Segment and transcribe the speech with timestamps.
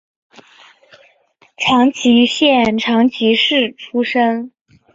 [1.57, 4.51] 长崎县长崎市出身。